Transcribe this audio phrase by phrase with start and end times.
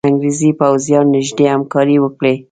[0.09, 2.33] انګرېزي پوځیان نیژدې همکاري وکړي.